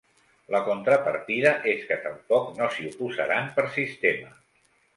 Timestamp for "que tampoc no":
1.91-2.71